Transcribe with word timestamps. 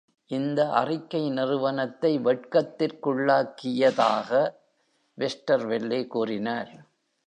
இந்த 0.27 0.71
அறிக்கை 0.71 1.29
நிறுவனத்தை 1.29 2.19
"வெட்கத்திற்குள்ளாக்கியதாக" 2.19 4.51
வெஸ்டர்வெல்லே 5.17 6.07
கூறினார். 6.07 6.85